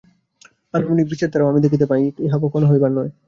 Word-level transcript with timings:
আনুমানিক 0.73 1.05
বিচার 1.11 1.29
দ্বারাও 1.29 1.51
আমি 1.51 1.59
দেখিতে 1.65 1.85
পাই, 1.91 2.03
ইহা 2.25 2.37
কখনও 2.43 2.69
হইবার 2.71 2.91
নয়। 2.97 3.11